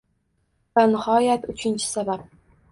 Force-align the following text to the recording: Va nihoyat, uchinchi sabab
Va 0.79 0.85
nihoyat, 0.95 1.47
uchinchi 1.55 1.93
sabab 1.93 2.29